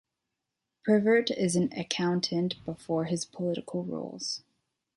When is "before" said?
2.65-3.05